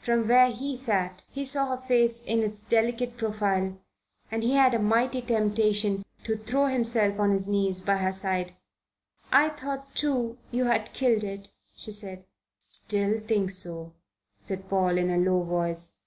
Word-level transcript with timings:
From 0.00 0.28
where 0.28 0.50
he 0.50 0.76
sat 0.76 1.22
he 1.30 1.42
saw 1.42 1.68
her 1.74 1.86
face 1.88 2.20
in 2.26 2.42
its 2.42 2.62
delicate 2.62 3.16
profile, 3.16 3.78
and 4.30 4.42
he 4.42 4.52
had 4.56 4.74
a 4.74 4.78
mighty 4.78 5.22
temptation 5.22 6.04
to 6.24 6.36
throw 6.36 6.66
himself 6.66 7.18
on 7.18 7.30
his 7.30 7.48
knees 7.48 7.80
by 7.80 7.96
her 7.96 8.12
side. 8.12 8.56
"I 9.32 9.48
thought, 9.48 9.94
too, 9.94 10.36
you 10.50 10.66
had 10.66 10.92
killed 10.92 11.24
it," 11.24 11.50
she 11.74 11.92
said. 11.92 12.26
"Still 12.68 13.18
think 13.20 13.48
so," 13.52 13.94
said 14.38 14.68
Paul, 14.68 14.98
in 14.98 15.08
a 15.08 15.16
low 15.16 15.42
voice. 15.42 15.98